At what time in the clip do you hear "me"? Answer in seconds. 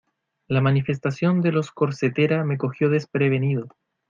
2.43-2.57